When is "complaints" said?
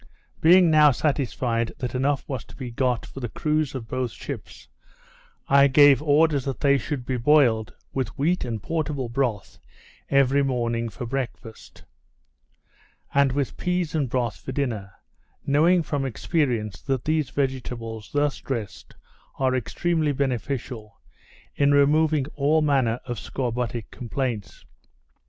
23.91-24.65